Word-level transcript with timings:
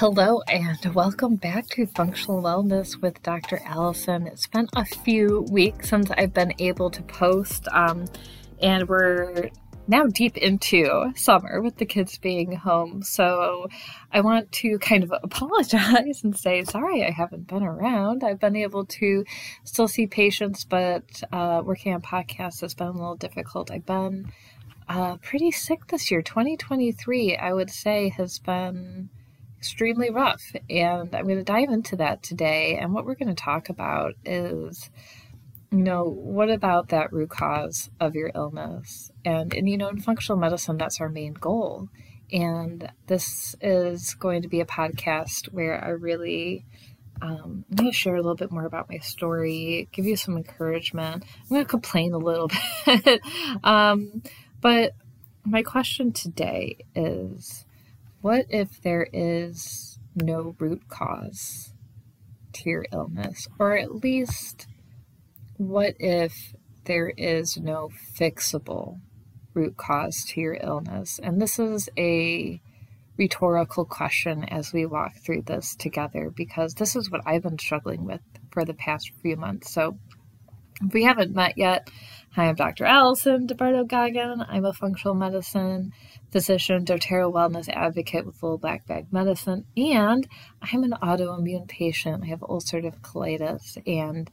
Hello, 0.00 0.40
and 0.48 0.94
welcome 0.94 1.36
back 1.36 1.66
to 1.72 1.84
Functional 1.84 2.40
Wellness 2.40 2.96
with 3.02 3.22
Dr. 3.22 3.60
Alison. 3.66 4.26
It's 4.26 4.46
been 4.46 4.66
a 4.74 4.86
few 4.86 5.46
weeks 5.50 5.90
since 5.90 6.10
I've 6.12 6.32
been 6.32 6.54
able 6.58 6.88
to 6.88 7.02
post, 7.02 7.68
um, 7.70 8.06
and 8.62 8.88
we're 8.88 9.50
now 9.88 10.06
deep 10.06 10.38
into 10.38 11.12
summer 11.16 11.60
with 11.60 11.76
the 11.76 11.84
kids 11.84 12.16
being 12.16 12.52
home. 12.52 13.02
So 13.02 13.68
I 14.10 14.22
want 14.22 14.50
to 14.52 14.78
kind 14.78 15.04
of 15.04 15.12
apologize 15.22 16.24
and 16.24 16.34
say, 16.34 16.64
sorry, 16.64 17.04
I 17.04 17.10
haven't 17.10 17.46
been 17.46 17.62
around. 17.62 18.24
I've 18.24 18.40
been 18.40 18.56
able 18.56 18.86
to 18.86 19.26
still 19.64 19.86
see 19.86 20.06
patients, 20.06 20.64
but 20.64 21.22
uh, 21.30 21.60
working 21.62 21.92
on 21.92 22.00
podcasts 22.00 22.62
has 22.62 22.72
been 22.72 22.86
a 22.86 22.92
little 22.92 23.16
difficult. 23.16 23.70
I've 23.70 23.84
been 23.84 24.32
uh, 24.88 25.18
pretty 25.18 25.50
sick 25.50 25.88
this 25.88 26.10
year. 26.10 26.22
2023, 26.22 27.36
I 27.36 27.52
would 27.52 27.68
say, 27.68 28.08
has 28.16 28.38
been 28.38 29.10
extremely 29.60 30.08
rough. 30.08 30.56
And 30.70 31.14
I'm 31.14 31.24
going 31.24 31.36
to 31.36 31.44
dive 31.44 31.68
into 31.68 31.96
that 31.96 32.22
today. 32.22 32.78
And 32.80 32.94
what 32.94 33.04
we're 33.04 33.14
going 33.14 33.28
to 33.28 33.34
talk 33.34 33.68
about 33.68 34.14
is, 34.24 34.88
you 35.70 35.82
know, 35.82 36.04
what 36.04 36.48
about 36.48 36.88
that 36.88 37.12
root 37.12 37.28
cause 37.28 37.90
of 38.00 38.14
your 38.14 38.30
illness? 38.34 39.10
And, 39.22 39.52
and 39.52 39.68
you 39.68 39.76
know, 39.76 39.88
in 39.88 40.00
functional 40.00 40.40
medicine, 40.40 40.78
that's 40.78 40.98
our 40.98 41.10
main 41.10 41.34
goal. 41.34 41.88
And 42.32 42.90
this 43.06 43.54
is 43.60 44.14
going 44.14 44.42
to 44.42 44.48
be 44.48 44.60
a 44.60 44.66
podcast 44.66 45.52
where 45.52 45.84
I 45.84 45.90
really 45.90 46.64
um, 47.22 47.66
I'm 47.68 47.76
going 47.76 47.90
to 47.90 47.94
share 47.94 48.14
a 48.14 48.22
little 48.22 48.34
bit 48.34 48.50
more 48.50 48.64
about 48.64 48.88
my 48.88 48.96
story, 48.96 49.90
give 49.92 50.06
you 50.06 50.16
some 50.16 50.38
encouragement. 50.38 51.22
I'm 51.42 51.48
going 51.50 51.62
to 51.62 51.68
complain 51.68 52.14
a 52.14 52.18
little 52.18 52.50
bit. 52.86 53.20
um, 53.62 54.22
but 54.62 54.94
my 55.44 55.62
question 55.62 56.12
today 56.12 56.78
is 56.94 57.66
what 58.22 58.46
if 58.48 58.80
there 58.82 59.08
is 59.12 59.98
no 60.14 60.54
root 60.58 60.88
cause 60.88 61.72
to 62.52 62.68
your 62.68 62.84
illness? 62.92 63.48
Or 63.58 63.76
at 63.76 63.94
least, 63.96 64.66
what 65.56 65.94
if 65.98 66.54
there 66.84 67.12
is 67.16 67.56
no 67.56 67.90
fixable 68.18 69.00
root 69.54 69.76
cause 69.76 70.24
to 70.28 70.40
your 70.40 70.58
illness? 70.60 71.18
And 71.22 71.40
this 71.40 71.58
is 71.58 71.88
a 71.96 72.60
rhetorical 73.16 73.84
question 73.84 74.44
as 74.44 74.72
we 74.72 74.86
walk 74.86 75.12
through 75.16 75.42
this 75.42 75.74
together 75.76 76.30
because 76.34 76.74
this 76.74 76.96
is 76.96 77.10
what 77.10 77.20
I've 77.26 77.42
been 77.42 77.58
struggling 77.58 78.04
with 78.04 78.20
for 78.50 78.64
the 78.64 78.74
past 78.74 79.12
few 79.22 79.36
months. 79.36 79.72
So, 79.72 79.98
if 80.82 80.94
we 80.94 81.04
haven't 81.04 81.34
met 81.34 81.58
yet, 81.58 81.90
hi, 82.32 82.46
I'm 82.46 82.54
Dr. 82.54 82.84
Alison 82.84 83.48
DiBarto 83.48 83.88
Goggin. 83.88 84.44
I'm 84.48 84.64
a 84.64 84.72
functional 84.72 85.14
medicine 85.16 85.92
physician, 86.30 86.84
doTERRA 86.84 87.32
wellness 87.32 87.68
advocate 87.68 88.24
with 88.24 88.40
Little 88.40 88.56
Black 88.56 88.86
Bag 88.86 89.12
Medicine, 89.12 89.66
and 89.76 90.28
I'm 90.62 90.84
an 90.84 90.94
autoimmune 91.02 91.66
patient. 91.66 92.22
I 92.22 92.28
have 92.28 92.40
ulcerative 92.40 93.00
colitis, 93.00 93.76
and 93.84 94.30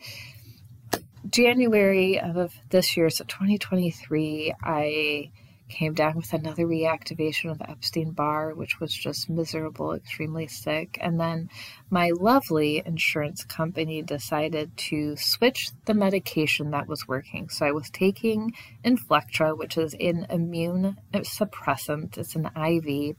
January 1.28 2.20
of 2.20 2.54
this 2.70 2.96
year, 2.96 3.10
so 3.10 3.24
2023, 3.24 4.54
I 4.64 5.32
came 5.70 5.94
down 5.94 6.16
with 6.16 6.34
another 6.34 6.66
reactivation 6.66 7.52
of 7.52 7.62
Epstein 7.62 8.12
Barr, 8.12 8.54
which 8.54 8.80
was 8.80 8.94
just 8.94 9.30
miserable, 9.30 9.94
extremely 9.94 10.48
sick. 10.48 10.98
And 11.02 11.20
then 11.20 11.50
my 11.90 12.12
lovely 12.16 12.82
insurance 12.86 13.44
company 13.44 14.02
decided 14.02 14.76
to 14.78 15.16
switch 15.18 15.72
the 15.86 15.94
medication 15.94 16.72
that 16.72 16.88
was 16.88 17.08
working. 17.08 17.50
So 17.50 17.66
I 17.66 17.72
was 17.72 17.90
taking 17.90 18.54
Inflectra, 18.84 19.58
which 19.58 19.78
is 19.78 19.94
an 20.00 20.28
immune 20.30 20.98
suppressant, 21.14 22.18
it's 22.18 22.36
an 22.36 22.46
IV. 22.46 23.16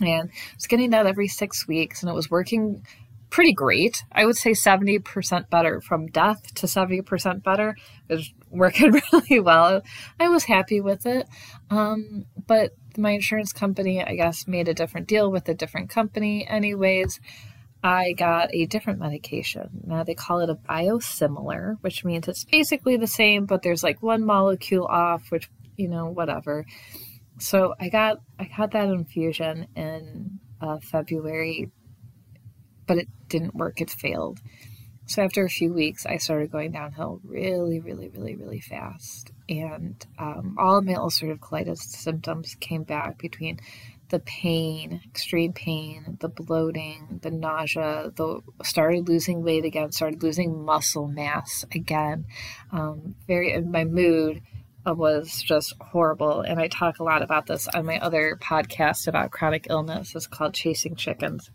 And 0.00 0.30
I 0.30 0.54
was 0.54 0.66
getting 0.68 0.90
that 0.90 1.06
every 1.06 1.28
six 1.28 1.66
weeks, 1.66 2.02
and 2.02 2.10
it 2.10 2.14
was 2.14 2.30
working 2.30 2.84
pretty 3.30 3.52
great. 3.52 4.04
I 4.12 4.24
would 4.24 4.36
say 4.36 4.52
70% 4.52 5.50
better 5.50 5.80
from 5.80 6.06
death 6.06 6.54
to 6.54 6.66
70% 6.66 7.42
better. 7.42 7.76
Was 8.08 8.32
working 8.50 8.92
really 9.12 9.40
well. 9.40 9.82
I 10.18 10.28
was 10.28 10.44
happy 10.44 10.80
with 10.80 11.06
it. 11.06 11.28
Um, 11.70 12.24
but 12.46 12.72
my 12.96 13.10
insurance 13.12 13.52
company, 13.52 14.02
I 14.02 14.16
guess, 14.16 14.46
made 14.46 14.68
a 14.68 14.74
different 14.74 15.08
deal 15.08 15.30
with 15.30 15.48
a 15.48 15.54
different 15.54 15.90
company. 15.90 16.46
Anyways, 16.46 17.20
I 17.82 18.12
got 18.12 18.52
a 18.52 18.66
different 18.66 18.98
medication. 18.98 19.82
Now 19.84 20.02
they 20.02 20.14
call 20.14 20.40
it 20.40 20.50
a 20.50 20.54
biosimilar, 20.54 21.76
which 21.82 22.04
means 22.04 22.26
it's 22.26 22.44
basically 22.44 22.96
the 22.96 23.06
same, 23.06 23.46
but 23.46 23.62
there's 23.62 23.84
like 23.84 24.02
one 24.02 24.24
molecule 24.24 24.86
off, 24.86 25.30
which, 25.30 25.48
you 25.76 25.88
know, 25.88 26.06
whatever. 26.06 26.64
So 27.38 27.74
I 27.78 27.88
got 27.88 28.18
I 28.38 28.50
got 28.56 28.72
that 28.72 28.88
infusion 28.88 29.68
in 29.76 30.40
uh, 30.60 30.78
February 30.78 31.70
but 32.88 32.98
it 32.98 33.08
didn't 33.28 33.54
work. 33.54 33.80
It 33.80 33.90
failed. 33.90 34.40
So 35.08 35.22
after 35.22 35.42
a 35.42 35.48
few 35.48 35.72
weeks, 35.72 36.04
I 36.04 36.18
started 36.18 36.52
going 36.52 36.72
downhill 36.72 37.20
really, 37.24 37.80
really, 37.80 38.10
really, 38.10 38.36
really 38.36 38.60
fast. 38.60 39.32
And 39.48 40.06
um, 40.18 40.56
all 40.58 40.76
of 40.76 40.84
my 40.84 40.92
ulcerative 40.92 41.38
colitis 41.38 41.78
symptoms 41.78 42.54
came 42.60 42.82
back 42.82 43.16
between 43.16 43.58
the 44.10 44.18
pain, 44.18 45.00
extreme 45.06 45.54
pain, 45.54 46.18
the 46.20 46.28
bloating, 46.28 47.20
the 47.22 47.30
nausea, 47.30 48.12
the 48.16 48.42
started 48.62 49.08
losing 49.08 49.42
weight 49.42 49.64
again, 49.64 49.92
started 49.92 50.22
losing 50.22 50.62
muscle 50.62 51.08
mass 51.08 51.64
again. 51.72 52.26
Um, 52.70 53.14
very, 53.26 53.58
my 53.62 53.84
mood 53.84 54.42
was 54.84 55.42
just 55.42 55.74
horrible. 55.80 56.42
And 56.42 56.60
I 56.60 56.68
talk 56.68 56.98
a 56.98 57.04
lot 57.04 57.22
about 57.22 57.46
this 57.46 57.66
on 57.68 57.86
my 57.86 57.98
other 57.98 58.38
podcast 58.42 59.08
about 59.08 59.30
chronic 59.30 59.68
illness. 59.70 60.14
It's 60.14 60.26
called 60.26 60.52
Chasing 60.52 60.96
Chickens 60.96 61.50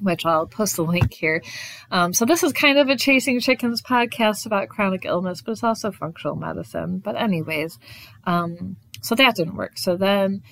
which 0.00 0.26
I'll 0.26 0.46
post 0.46 0.76
the 0.76 0.84
link 0.84 1.12
here. 1.12 1.42
Um, 1.90 2.12
so 2.12 2.24
this 2.24 2.42
is 2.42 2.52
kind 2.52 2.78
of 2.78 2.88
a 2.88 2.96
Chasing 2.96 3.40
Chickens 3.40 3.82
podcast 3.82 4.46
about 4.46 4.68
chronic 4.68 5.04
illness, 5.04 5.42
but 5.42 5.52
it's 5.52 5.64
also 5.64 5.90
functional 5.90 6.36
medicine. 6.36 6.98
But 6.98 7.16
anyways, 7.16 7.78
um, 8.24 8.76
so 9.02 9.14
that 9.14 9.36
didn't 9.36 9.56
work. 9.56 9.78
So 9.78 9.96
then 9.96 10.42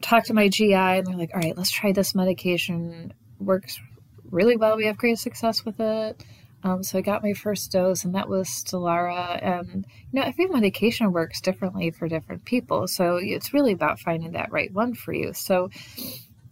talked 0.00 0.26
to 0.26 0.34
my 0.34 0.48
GI 0.48 0.74
and 0.74 1.06
they're 1.06 1.16
like, 1.16 1.30
all 1.34 1.40
right, 1.40 1.56
let's 1.56 1.70
try 1.70 1.92
this 1.92 2.14
medication. 2.14 3.12
Works 3.38 3.80
really 4.30 4.56
well. 4.56 4.76
We 4.76 4.86
have 4.86 4.98
great 4.98 5.18
success 5.18 5.64
with 5.64 5.80
it. 5.80 6.22
Um, 6.62 6.82
so 6.82 6.98
I 6.98 7.00
got 7.00 7.22
my 7.22 7.32
first 7.32 7.72
dose, 7.72 8.04
and 8.04 8.14
that 8.14 8.28
was 8.28 8.48
Stelara. 8.48 9.42
And 9.42 9.86
you 10.12 10.20
know, 10.20 10.26
every 10.26 10.46
medication 10.46 11.12
works 11.12 11.40
differently 11.40 11.90
for 11.90 12.06
different 12.08 12.44
people, 12.44 12.86
so 12.86 13.16
it's 13.16 13.54
really 13.54 13.72
about 13.72 13.98
finding 13.98 14.32
that 14.32 14.52
right 14.52 14.72
one 14.72 14.94
for 14.94 15.12
you. 15.12 15.32
So 15.32 15.70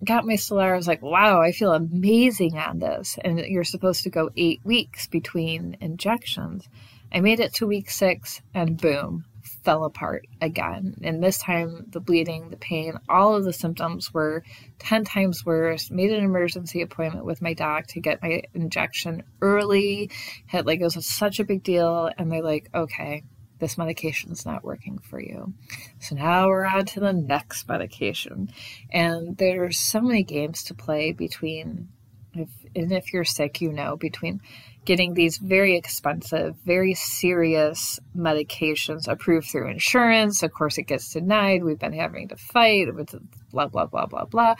got 0.05 0.27
my 0.27 0.35
Stelara. 0.35 0.73
I 0.73 0.77
was 0.77 0.89
like, 0.89 1.03
wow, 1.03 1.41
I 1.41 1.53
feel 1.53 1.73
amazing 1.73 2.57
on 2.57 2.79
this. 2.79 3.19
And 3.25 3.39
you're 3.41 3.65
supposed 3.65 4.05
to 4.05 4.11
go 4.11 4.31
eight 4.37 4.61
weeks 4.65 5.07
between 5.07 5.77
injections. 5.81 6.69
I 7.13 7.21
made 7.21 7.41
it 7.41 7.55
to 7.55 7.67
week 7.67 7.91
six 7.91 8.41
and 8.55 8.81
boom, 8.81 9.25
fell 9.65 9.85
apart 9.85 10.27
again. 10.41 10.95
And 11.03 11.23
this 11.23 11.39
time, 11.39 11.87
the 11.89 12.01
bleeding, 12.01 12.51
the 12.51 12.57
pain, 12.57 12.95
all 13.09 13.35
of 13.35 13.45
the 13.45 13.53
symptoms 13.53 14.13
were 14.13 14.45
10 14.79 15.05
times 15.05 15.45
worse. 15.45 15.91
Made 15.91 16.13
an 16.13 16.25
emergency 16.25 16.83
appointment 16.83 17.25
with 17.25 17.43
my 17.43 17.55
doc 17.55 17.87
to 17.89 18.01
get 18.01 18.23
my 18.23 18.43
injection 18.55 19.25
early. 19.41 20.11
Had 20.47 20.67
like, 20.67 20.81
it 20.81 20.85
was 20.85 21.07
such 21.07 21.41
a 21.41 21.45
big 21.45 21.63
deal. 21.63 22.11
And 22.19 22.31
they're 22.31 22.43
like, 22.43 22.69
okay, 22.75 23.25
this 23.59 23.79
medication 23.79 24.31
is 24.33 24.47
not 24.47 24.65
working 24.65 24.99
for 24.99 25.21
you. 25.21 25.53
So 26.01 26.15
now 26.15 26.47
we're 26.47 26.65
on 26.65 26.87
to 26.87 27.01
the 27.01 27.13
next 27.13 27.69
medication. 27.69 28.51
And 28.91 29.37
there's 29.37 29.79
so 29.79 30.01
many 30.01 30.23
games 30.23 30.65
to 30.65 30.75
play 30.75 31.13
between, 31.13 31.89
if, 32.35 32.49
and 32.75 32.93
if 32.93 33.13
you're 33.13 33.25
sick, 33.25 33.61
you 33.61 33.73
know, 33.73 33.97
between 33.97 34.41
getting 34.85 35.13
these 35.15 35.37
very 35.39 35.77
expensive, 35.77 36.57
very 36.65 36.95
serious 36.95 38.01
medications 38.17 39.07
approved 39.07 39.49
through 39.49 39.69
insurance. 39.69 40.43
Of 40.43 40.53
course, 40.53 40.79
it 40.79 40.85
gets 40.85 41.13
denied. 41.13 41.63
We've 41.63 41.79
been 41.79 41.93
having 41.93 42.29
to 42.29 42.37
fight 42.37 42.95
with 42.95 43.15
blah, 43.53 43.67
blah, 43.67 43.87
blah, 43.87 44.07
blah, 44.07 44.25
blah. 44.25 44.55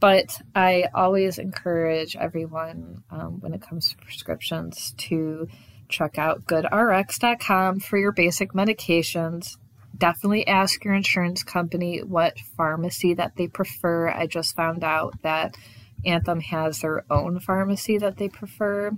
But 0.00 0.40
I 0.54 0.84
always 0.94 1.38
encourage 1.38 2.14
everyone 2.16 3.02
um, 3.10 3.40
when 3.40 3.52
it 3.52 3.60
comes 3.60 3.90
to 3.90 3.96
prescriptions 3.96 4.94
to 4.98 5.48
check 5.88 6.18
out 6.18 6.44
goodrx.com 6.46 7.80
for 7.80 7.98
your 7.98 8.12
basic 8.12 8.52
medications. 8.52 9.56
Definitely 9.96 10.46
ask 10.46 10.84
your 10.84 10.94
insurance 10.94 11.42
company 11.42 12.00
what 12.00 12.38
pharmacy 12.56 13.14
that 13.14 13.36
they 13.36 13.48
prefer. 13.48 14.08
I 14.08 14.26
just 14.26 14.54
found 14.54 14.84
out 14.84 15.20
that 15.22 15.56
Anthem 16.04 16.40
has 16.40 16.80
their 16.80 17.04
own 17.10 17.40
pharmacy 17.40 17.98
that 17.98 18.16
they 18.16 18.28
prefer 18.28 18.92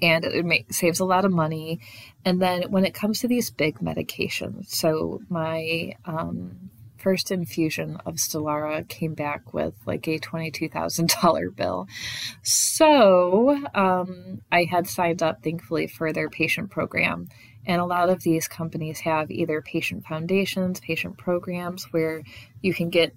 and 0.00 0.24
it 0.24 0.74
saves 0.74 1.00
a 1.00 1.04
lot 1.04 1.24
of 1.24 1.32
money. 1.32 1.80
And 2.24 2.40
then 2.40 2.70
when 2.70 2.84
it 2.84 2.94
comes 2.94 3.20
to 3.20 3.28
these 3.28 3.50
big 3.50 3.78
medications, 3.78 4.68
so 4.68 5.20
my 5.28 5.94
um, 6.04 6.70
first 7.00 7.30
infusion 7.30 7.96
of 8.06 8.16
Stelara 8.16 8.86
came 8.88 9.14
back 9.14 9.52
with 9.52 9.74
like 9.86 10.06
a 10.06 10.18
$22,000 10.18 11.56
bill. 11.56 11.88
So 12.42 13.58
um, 13.74 14.42
I 14.52 14.64
had 14.64 14.86
signed 14.86 15.22
up, 15.22 15.42
thankfully, 15.42 15.86
for 15.86 16.12
their 16.12 16.28
patient 16.28 16.70
program. 16.70 17.28
And 17.66 17.80
a 17.80 17.84
lot 17.84 18.08
of 18.08 18.22
these 18.22 18.48
companies 18.48 19.00
have 19.00 19.30
either 19.30 19.60
patient 19.60 20.04
foundations, 20.06 20.80
patient 20.80 21.18
programs 21.18 21.84
where 21.92 22.22
you 22.62 22.72
can 22.72 22.88
get 22.88 23.14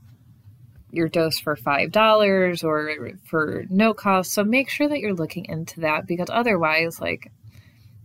your 0.91 1.09
dose 1.09 1.39
for 1.39 1.55
$5 1.55 2.63
or 2.63 3.17
for 3.25 3.63
no 3.69 3.93
cost. 3.93 4.31
So 4.31 4.43
make 4.43 4.69
sure 4.69 4.87
that 4.87 4.99
you're 4.99 5.13
looking 5.15 5.45
into 5.45 5.81
that 5.81 6.05
because 6.05 6.29
otherwise, 6.29 7.01
like, 7.01 7.31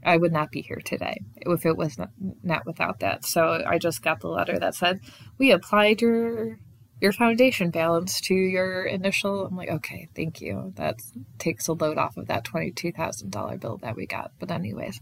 I 0.09 0.17
would 0.17 0.33
not 0.33 0.51
be 0.51 0.63
here 0.63 0.81
today 0.83 1.21
if 1.37 1.67
it 1.67 1.77
was 1.77 1.99
not, 1.99 2.11
not 2.43 2.65
without 2.65 3.01
that. 3.01 3.27
So 3.27 3.63
I 3.67 3.79
just 3.79 4.03
got 4.03 4.21
the 4.21 4.29
letter 4.29 4.59
that 4.59 4.75
said, 4.75 5.01
We 5.37 5.53
applied 5.53 6.01
your 6.01 6.59
your 7.01 7.13
foundation 7.13 7.71
balance 7.71 8.21
to 8.23 8.35
your 8.35 8.85
initial. 8.85 9.47
I'm 9.47 9.57
like, 9.57 9.69
okay, 9.69 10.09
thank 10.17 10.41
you. 10.41 10.73
That 10.77 10.97
takes 11.39 11.69
a 11.69 11.73
load 11.73 11.97
off 11.97 12.17
of 12.17 12.27
that 12.27 12.45
$22,000 12.45 13.61
bill 13.61 13.77
that 13.79 13.95
we 13.95 14.07
got. 14.07 14.33
But, 14.41 14.51
anyways, 14.51 15.01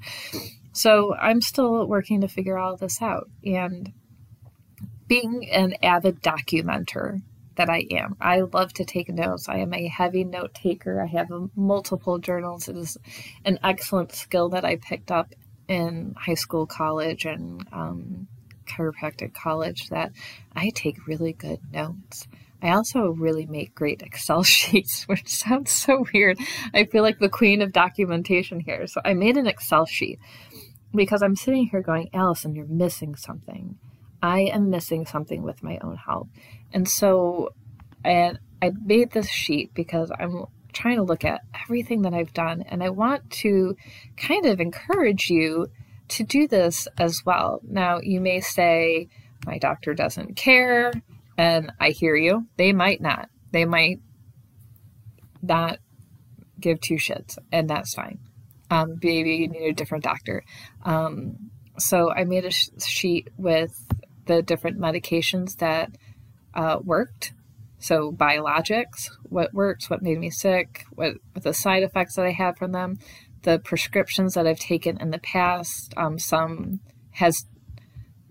so 0.72 1.14
I'm 1.14 1.40
still 1.40 1.86
working 1.86 2.20
to 2.20 2.28
figure 2.28 2.58
all 2.58 2.76
this 2.76 3.00
out. 3.00 3.30
And 3.44 3.92
being 5.08 5.48
an 5.50 5.76
avid 5.82 6.20
documenter 6.20 7.22
that 7.56 7.70
I 7.70 7.86
am, 7.90 8.16
I 8.20 8.40
love 8.40 8.72
to 8.74 8.84
take 8.84 9.08
notes. 9.08 9.48
I 9.48 9.58
am 9.58 9.74
a 9.74 9.88
heavy 9.88 10.24
note 10.24 10.54
taker. 10.54 11.02
I 11.02 11.06
have 11.06 11.28
multiple 11.54 12.18
journals. 12.18 12.68
It 12.68 12.76
is 12.76 12.96
an 13.44 13.58
excellent 13.62 14.12
skill 14.12 14.50
that 14.50 14.64
I 14.64 14.76
picked 14.76 15.10
up 15.10 15.32
in 15.68 16.14
high 16.16 16.34
school, 16.34 16.66
college, 16.66 17.24
and 17.24 17.66
um, 17.72 18.28
chiropractic 18.66 19.34
college 19.34 19.88
that 19.88 20.12
I 20.54 20.70
take 20.74 21.06
really 21.06 21.32
good 21.32 21.60
notes. 21.72 22.26
I 22.62 22.70
also 22.70 23.08
really 23.08 23.46
make 23.46 23.74
great 23.74 24.02
Excel 24.02 24.42
sheets, 24.44 25.04
which 25.04 25.28
sounds 25.28 25.70
so 25.70 26.06
weird. 26.12 26.38
I 26.74 26.84
feel 26.84 27.02
like 27.02 27.18
the 27.18 27.28
queen 27.28 27.62
of 27.62 27.72
documentation 27.72 28.60
here. 28.60 28.86
So 28.86 29.00
I 29.04 29.14
made 29.14 29.36
an 29.36 29.46
Excel 29.46 29.86
sheet 29.86 30.18
because 30.94 31.22
I'm 31.22 31.36
sitting 31.36 31.68
here 31.68 31.82
going, 31.82 32.08
Alison, 32.12 32.54
you're 32.54 32.66
missing 32.66 33.14
something. 33.14 33.78
I 34.22 34.40
am 34.40 34.70
missing 34.70 35.06
something 35.06 35.42
with 35.42 35.62
my 35.62 35.78
own 35.82 35.96
health. 35.96 36.28
And 36.72 36.88
so 36.88 37.50
and 38.04 38.38
I 38.62 38.72
made 38.84 39.10
this 39.12 39.28
sheet 39.28 39.74
because 39.74 40.10
I'm 40.18 40.44
trying 40.72 40.96
to 40.96 41.02
look 41.02 41.24
at 41.24 41.42
everything 41.62 42.02
that 42.02 42.14
I've 42.14 42.32
done 42.32 42.62
and 42.62 42.82
I 42.82 42.90
want 42.90 43.30
to 43.30 43.76
kind 44.16 44.46
of 44.46 44.60
encourage 44.60 45.28
you 45.28 45.68
to 46.08 46.24
do 46.24 46.46
this 46.46 46.86
as 46.98 47.22
well. 47.24 47.60
Now, 47.66 48.00
you 48.00 48.20
may 48.20 48.40
say, 48.40 49.08
my 49.44 49.58
doctor 49.58 49.94
doesn't 49.94 50.36
care, 50.36 50.92
and 51.36 51.72
I 51.80 51.90
hear 51.90 52.16
you. 52.16 52.46
They 52.56 52.72
might 52.72 53.00
not. 53.00 53.28
They 53.52 53.64
might 53.64 54.00
not 55.42 55.78
give 56.60 56.80
two 56.80 56.94
shits, 56.94 57.38
and 57.52 57.68
that's 57.68 57.94
fine. 57.94 58.18
Um, 58.70 58.98
maybe 59.02 59.36
you 59.36 59.48
need 59.48 59.68
a 59.68 59.72
different 59.72 60.04
doctor. 60.04 60.42
Um, 60.84 61.50
so 61.78 62.12
I 62.12 62.24
made 62.24 62.44
a 62.44 62.50
sh- 62.50 62.68
sheet 62.84 63.28
with 63.36 63.74
the 64.26 64.42
different 64.42 64.78
medications 64.78 65.56
that 65.58 65.90
uh, 66.54 66.78
worked. 66.82 67.32
So 67.78 68.12
biologics, 68.12 69.10
what 69.22 69.52
works, 69.52 69.90
what 69.90 70.02
made 70.02 70.18
me 70.18 70.30
sick, 70.30 70.84
what, 70.94 71.14
what 71.32 71.44
the 71.44 71.54
side 71.54 71.82
effects 71.82 72.16
that 72.16 72.26
I 72.26 72.32
had 72.32 72.56
from 72.56 72.72
them, 72.72 72.98
the 73.42 73.58
prescriptions 73.58 74.34
that 74.34 74.46
I've 74.46 74.58
taken 74.58 75.00
in 75.00 75.10
the 75.10 75.18
past. 75.18 75.92
Um, 75.96 76.18
some 76.18 76.80
has 77.12 77.46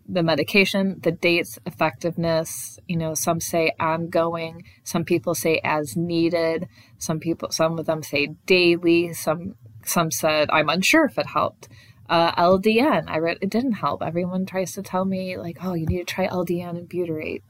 the 0.08 0.24
medication, 0.24 1.00
the 1.02 1.12
dates, 1.12 1.58
effectiveness. 1.66 2.80
You 2.88 2.98
know, 2.98 3.14
some 3.14 3.40
say 3.40 3.72
ongoing. 3.80 4.64
Some 4.84 5.04
people 5.04 5.34
say 5.36 5.62
as 5.64 5.96
needed. 5.96 6.68
Some 6.98 7.20
people, 7.20 7.50
some 7.52 7.80
of 7.80 7.86
them 7.86 8.04
say 8.04 8.30
daily. 8.46 9.14
Some 9.14 9.56
some 9.86 10.12
said 10.12 10.50
I'm 10.52 10.70
unsure 10.70 11.06
if 11.06 11.18
it 11.18 11.28
helped. 11.28 11.70
Uh, 12.08 12.32
LDN, 12.36 13.06
I 13.08 13.18
read 13.18 13.40
it 13.42 13.50
didn't 13.50 13.74
help. 13.74 14.04
Everyone 14.04 14.46
tries 14.46 14.74
to 14.74 14.84
tell 14.84 15.06
me 15.06 15.38
like, 15.38 15.58
oh, 15.62 15.74
you 15.74 15.86
need 15.86 16.00
to 16.00 16.14
try 16.14 16.28
LDN 16.28 16.70
and 16.70 16.90
butyrate. 16.90 17.42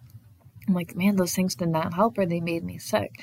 I'm 0.67 0.73
like, 0.73 0.95
man, 0.95 1.15
those 1.15 1.35
things 1.35 1.55
did 1.55 1.69
not 1.69 1.93
help, 1.93 2.17
or 2.17 2.25
they 2.25 2.39
made 2.39 2.63
me 2.63 2.77
sick. 2.77 3.21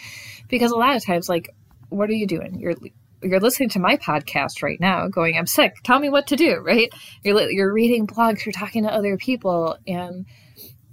Because 0.49 0.71
a 0.71 0.77
lot 0.77 0.95
of 0.95 1.05
times, 1.05 1.29
like, 1.29 1.51
what 1.89 2.09
are 2.09 2.15
you 2.15 2.27
doing? 2.27 2.61
You're 2.61 2.75
you're 3.23 3.41
listening 3.41 3.69
to 3.71 3.79
my 3.79 3.97
podcast 3.97 4.63
right 4.63 4.81
now 4.81 5.07
going 5.09 5.37
i'm 5.39 5.47
sick 5.47 5.77
tell 5.85 5.99
me 5.99 6.09
what 6.09 6.27
to 6.27 6.37
do 6.37 6.57
right 6.65 6.93
you're, 7.23 7.51
you're 7.51 7.73
reading 7.73 8.07
blogs 8.07 8.45
you're 8.45 8.53
talking 8.53 8.83
to 8.83 8.93
other 8.93 9.17
people 9.17 9.77
and 9.87 10.27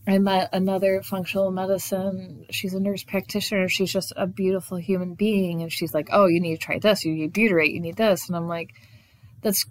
i 0.08 0.18
met 0.18 0.50
another 0.54 1.02
functional 1.02 1.52
medicine 1.52 2.46
she's 2.52 2.74
a 2.74 2.80
nurse 2.80 3.04
practitioner 3.04 3.68
she's 3.68 3.92
just 3.92 4.14
a 4.16 4.28
beautiful 4.28 4.78
human 4.78 5.16
being 5.16 5.62
and 5.62 5.72
she's 5.72 5.94
like 5.94 6.10
oh 6.12 6.28
you 6.28 6.40
need 6.40 6.56
to 6.56 6.64
try 6.64 6.78
this 6.78 7.04
you 7.04 7.14
need 7.14 7.34
butyrate 7.34 7.74
you 7.74 7.80
need 7.80 7.98
this 7.98 8.28
and 8.28 8.36
i'm 8.36 8.48
like 8.48 8.74
that's 9.42 9.66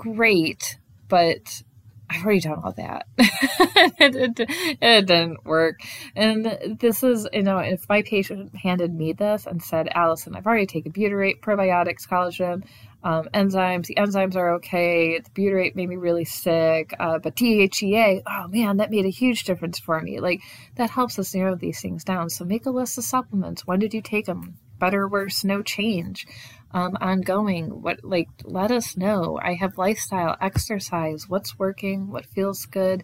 great 0.00 0.78
but 1.10 1.62
I've 2.08 2.24
already 2.24 2.40
done 2.40 2.60
all 2.64 2.72
that. 2.72 3.06
it, 3.18 4.16
it, 4.16 4.76
it, 4.80 5.06
didn't 5.06 5.44
work. 5.44 5.80
And 6.16 6.78
this 6.80 7.04
is, 7.04 7.28
you 7.32 7.42
know, 7.42 7.58
if 7.58 7.88
my 7.88 8.02
patient 8.02 8.54
handed 8.56 8.92
me 8.92 9.12
this 9.12 9.46
and 9.46 9.62
said, 9.62 9.88
Alison, 9.94 10.34
I've 10.34 10.46
already 10.46 10.66
taken 10.66 10.92
butyrate, 10.92 11.40
probiotics, 11.40 12.08
collagen, 12.08 12.64
um, 13.04 13.28
enzymes, 13.32 13.86
the 13.86 13.94
enzymes 13.94 14.34
are 14.34 14.54
okay. 14.54 15.20
The 15.20 15.30
butyrate 15.30 15.76
made 15.76 15.88
me 15.88 15.96
really 15.96 16.24
sick. 16.24 16.92
Uh, 16.98 17.18
but 17.18 17.36
DHEA, 17.36 18.22
oh 18.26 18.48
man, 18.48 18.78
that 18.78 18.90
made 18.90 19.06
a 19.06 19.10
huge 19.10 19.44
difference 19.44 19.78
for 19.78 20.00
me. 20.00 20.18
Like, 20.18 20.40
that 20.76 20.90
helps 20.90 21.18
us 21.18 21.34
narrow 21.34 21.54
these 21.54 21.80
things 21.80 22.02
down. 22.02 22.28
So 22.28 22.44
make 22.44 22.66
a 22.66 22.70
list 22.70 22.98
of 22.98 23.04
supplements. 23.04 23.66
When 23.66 23.78
did 23.78 23.94
you 23.94 24.02
take 24.02 24.26
them? 24.26 24.58
Better, 24.80 25.06
worse, 25.06 25.44
no 25.44 25.62
change 25.62 26.26
um, 26.72 26.96
ongoing. 27.00 27.82
What 27.82 28.04
like 28.04 28.28
let 28.44 28.70
us 28.70 28.96
know. 28.96 29.38
I 29.42 29.54
have 29.54 29.78
lifestyle, 29.78 30.36
exercise, 30.40 31.28
what's 31.28 31.58
working, 31.58 32.10
what 32.10 32.26
feels 32.26 32.66
good. 32.66 33.02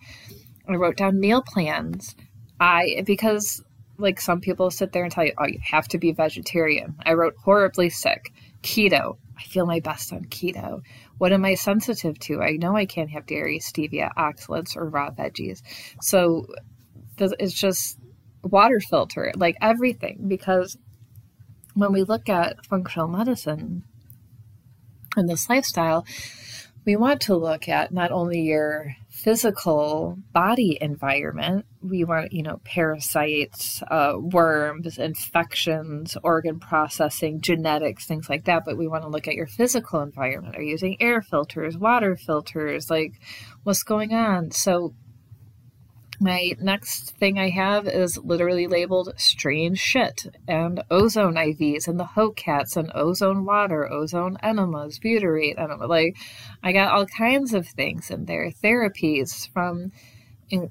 I 0.69 0.75
wrote 0.75 0.97
down 0.97 1.21
meal 1.21 1.43
plans. 1.43 2.15
I 2.61 3.03
because 3.05 3.63
like 3.99 4.21
some 4.21 4.41
people 4.41 4.71
sit 4.71 4.93
there 4.93 5.05
and 5.05 5.13
tell 5.13 5.25
you, 5.25 5.33
oh, 5.39 5.47
you 5.47 5.59
have 5.63 5.89
to 5.89 5.99
be 5.99 6.13
vegetarian. 6.13 6.95
I 7.05 7.15
wrote 7.15 7.35
horribly 7.43 7.91
sick, 7.91 8.33
keto. 8.63 9.17
I 9.39 9.43
feel 9.43 9.67
my 9.67 9.81
best 9.81 10.13
on 10.13 10.25
keto. 10.27 10.81
What 11.19 11.33
am 11.33 11.45
I 11.45 11.55
sensitive 11.55 12.19
to? 12.21 12.41
I 12.41 12.53
know 12.53 12.77
I 12.77 12.87
can't 12.87 13.11
have 13.11 13.27
dairy, 13.27 13.59
stevia, 13.59 14.11
oxalates, 14.17 14.77
or 14.77 14.89
raw 14.89 15.11
veggies. 15.11 15.63
So 16.01 16.47
it's 17.19 17.53
just 17.53 17.99
water 18.43 18.81
filter, 18.81 19.33
like 19.37 19.57
everything, 19.61 20.25
because 20.29 20.77
when 21.77 21.93
we 21.93 22.03
look 22.03 22.29
at 22.29 22.65
functional 22.65 23.07
medicine 23.07 23.85
and 25.15 25.29
this 25.29 25.49
lifestyle, 25.49 26.05
we 26.87 26.97
want 26.97 27.21
to 27.21 27.37
look 27.37 27.69
at 27.69 27.93
not 27.93 28.11
only 28.11 28.41
your 28.41 28.95
physical 29.11 30.17
body 30.33 30.79
environment, 30.81 31.67
we 31.83 32.05
want, 32.05 32.33
you 32.33 32.43
know, 32.43 32.61
parasites, 32.65 33.83
uh, 33.91 34.15
worms, 34.17 34.97
infections, 34.97 36.17
organ 36.23 36.61
processing, 36.61 37.41
genetics, 37.41 38.07
things 38.07 38.31
like 38.31 38.45
that, 38.45 38.65
but 38.65 38.79
we 38.79 38.87
want 38.87 39.03
to 39.03 39.09
look 39.09 39.29
at 39.29 39.35
your 39.35 39.47
physical 39.49 40.01
environment. 40.01 40.57
Are 40.57 40.63
you 40.63 40.71
using 40.71 40.97
air 41.01 41.21
filters, 41.21 41.77
water 41.77 42.17
filters? 42.17 42.89
Like, 42.89 43.13
what's 43.65 43.83
going 43.83 44.15
on? 44.15 44.51
So, 44.51 44.95
my 46.21 46.53
next 46.61 47.17
thing 47.19 47.39
I 47.39 47.51
have 47.51 47.87
is 47.87 48.17
literally 48.19 48.67
labeled 48.67 49.13
strange 49.17 49.79
shit 49.79 50.27
and 50.49 50.83
ozone 50.91 51.35
IVs 51.35 51.89
and 51.89 52.01
the 52.01 52.05
HOCATTs 52.05 52.77
and 52.77 52.91
ozone 52.95 53.45
water, 53.45 53.91
ozone 53.91 54.39
enemas, 54.43 54.99
butyrate 54.99 55.59
enema. 55.59 55.87
Like, 55.87 56.17
I 56.63 56.73
got 56.73 56.93
all 56.93 57.07
kinds 57.07 57.53
of 57.53 57.67
things 57.69 58.11
in 58.11 58.25
there. 58.25 58.51
Therapies 58.51 59.49
from 59.51 59.93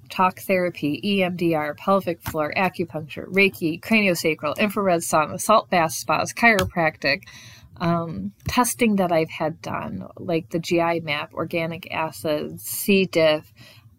talk 0.10 0.40
therapy, 0.40 1.02
EMDR, 1.04 1.76
pelvic 1.78 2.22
floor, 2.22 2.54
acupuncture, 2.56 3.26
Reiki, 3.28 3.80
craniosacral, 3.80 4.58
infrared 4.58 5.02
sauna, 5.02 5.40
salt 5.40 5.70
bath 5.70 5.92
spas, 5.92 6.34
chiropractic, 6.34 7.24
um, 7.78 8.32
testing 8.48 8.96
that 8.96 9.12
I've 9.12 9.30
had 9.30 9.62
done, 9.62 10.08
like 10.18 10.50
the 10.50 10.60
GI 10.60 11.02
map, 11.02 11.34
organic 11.34 11.92
acids, 11.94 12.64
C. 12.64 13.06
diff, 13.06 13.54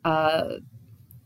uh, 0.05 0.57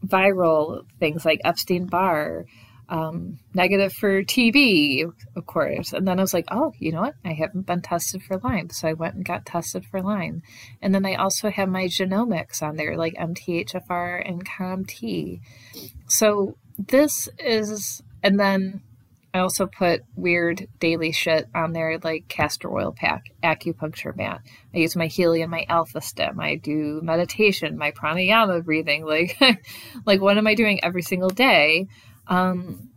viral 0.07 0.85
things 0.99 1.25
like 1.25 1.41
Epstein 1.45 1.87
Barr, 1.87 2.47
um, 2.91 3.39
negative 3.55 3.93
for 3.93 4.23
TB, 4.23 5.13
of 5.37 5.47
course. 5.47 5.93
And 5.93 6.07
then 6.07 6.19
I 6.19 6.23
was 6.23 6.35
like, 6.35 6.47
oh, 6.51 6.73
you 6.79 6.91
know 6.91 7.03
what? 7.03 7.15
I 7.25 7.33
haven't 7.33 7.67
been 7.67 7.83
tested 7.83 8.23
for 8.23 8.39
Lyme. 8.39 8.71
So 8.71 8.89
I 8.89 8.95
went 8.95 9.15
and 9.15 9.25
got 9.25 9.47
tested 9.47 9.87
for 9.87 10.03
Lyme. 10.03 10.43
And 10.83 10.93
then 10.93 11.07
I 11.07 11.15
also 11.15 11.51
have 11.51 11.69
my 11.69 11.85
genomics 11.85 12.63
on 12.63 12.77
there, 12.77 12.97
like 12.97 13.15
MTHFR 13.15 14.29
and 14.29 14.45
COMT. 14.45 15.41
So 16.09 16.57
this 16.79 17.29
is, 17.39 18.03
and 18.25 18.41
then 18.41 18.83
I 19.33 19.39
also 19.39 19.67
put 19.67 20.03
weird 20.17 20.67
daily 20.81 21.13
shit 21.13 21.47
on 21.55 21.73
there 21.73 21.99
like 22.03 22.27
castor 22.27 22.73
oil 22.73 22.93
pack, 22.93 23.27
acupuncture 23.45 24.17
mat. 24.17 24.41
I 24.75 24.79
use 24.79 24.97
my 24.97 25.07
Helium, 25.07 25.51
my 25.51 25.65
Alpha-Stim. 25.69 26.41
I 26.41 26.57
do 26.57 27.01
meditation, 27.03 27.79
my 27.79 27.93
pranayama 27.93 28.65
breathing. 28.65 29.05
Like, 29.11 29.39
like 30.07 30.21
what 30.21 30.39
am 30.39 30.47
I 30.47 30.55
doing 30.55 30.83
every 30.83 31.03
single 31.03 31.31
day? 31.31 31.89
Um, 32.27 32.91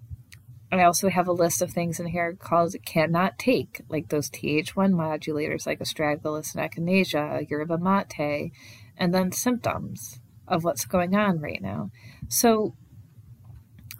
I 0.72 0.84
also 0.84 1.10
have 1.10 1.28
a 1.28 1.34
list 1.34 1.62
of 1.62 1.72
things 1.72 2.00
in 2.00 2.08
here 2.08 2.34
called 2.34 2.76
cannot 2.86 3.38
take, 3.38 3.82
like 3.90 4.10
those 4.10 4.30
TH1 4.30 4.92
modulators 4.92 5.68
like 5.68 5.80
astragalus 5.80 6.56
and 6.56 6.64
echinacea, 6.64 7.48
yerba 7.50 7.78
mate, 7.78 8.52
and 8.98 9.14
then 9.14 9.32
symptoms 9.32 10.20
of 10.48 10.64
what's 10.64 10.86
going 10.86 11.16
on 11.16 11.40
right 11.40 11.62
now. 11.62 11.92
So, 12.28 12.76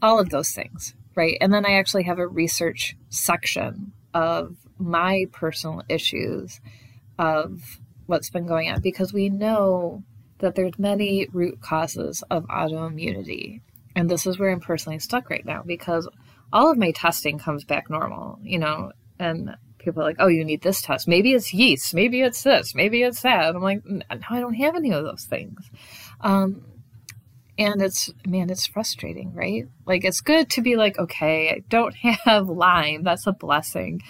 all 0.02 0.20
of 0.20 0.30
those 0.30 0.52
things 0.52 0.96
right? 1.16 1.38
And 1.42 1.54
then 1.54 1.66
I 1.66 1.74
actually 1.74 2.04
have 2.04 2.20
a 2.20 2.28
research 2.28 2.96
section 3.10 3.94
of 4.14 4.58
my 4.78 5.26
personal 5.32 5.84
issues 5.90 6.60
of 7.18 7.80
what's 8.06 8.30
been 8.30 8.48
going 8.48 8.70
on 8.70 8.82
because 8.82 9.14
we 9.14 9.30
know 9.30 10.04
that 10.40 10.56
there's 10.56 10.78
many 10.78 11.28
root 11.32 11.62
causes 11.62 12.24
of 12.30 12.46
autoimmunity. 12.48 13.62
And 13.96 14.10
this 14.10 14.26
is 14.26 14.38
where 14.38 14.52
I'm 14.52 14.60
personally 14.60 15.00
stuck 15.00 15.30
right 15.30 15.46
now 15.46 15.64
because 15.66 16.08
all 16.52 16.70
of 16.70 16.78
my 16.78 16.92
testing 16.92 17.40
comes 17.40 17.64
back 17.64 17.90
normal, 17.90 18.40
you 18.44 18.60
know, 18.60 18.92
and 19.20 19.56
people 19.78 20.02
are 20.02 20.06
like, 20.06 20.18
oh, 20.20 20.28
you 20.28 20.44
need 20.44 20.62
this 20.62 20.82
test. 20.82 21.08
Maybe 21.08 21.34
it's 21.34 21.54
yeast. 21.54 21.94
Maybe 21.94 22.22
it's 22.22 22.44
this. 22.44 22.74
Maybe 22.76 23.04
it's 23.04 23.22
that. 23.22 23.48
And 23.50 23.58
I'm 23.58 23.64
like, 23.64 23.86
no, 23.86 24.02
I 24.10 24.40
don't 24.40 24.54
have 24.56 24.76
any 24.76 24.92
of 24.92 25.04
those 25.04 25.26
things. 25.26 25.60
Um, 26.22 26.66
and 27.58 27.82
it's, 27.82 28.10
man, 28.26 28.50
it's 28.50 28.66
frustrating, 28.66 29.34
right? 29.34 29.66
Like, 29.86 30.06
it's 30.06 30.22
good 30.22 30.50
to 30.52 30.62
be 30.62 30.76
like, 30.76 30.98
okay, 30.98 31.50
I 31.50 31.64
don't 31.70 31.96
have 31.96 32.48
Lyme. 32.48 33.04
That's 33.04 33.28
a 33.28 33.32
blessing. 33.34 34.02